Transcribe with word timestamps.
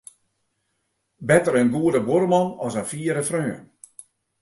Better 1.31 1.55
in 1.61 1.69
goede 1.75 2.01
buorman 2.07 2.47
as 2.65 2.73
in 2.81 2.85
fiere 2.91 3.21
freon. 3.29 3.63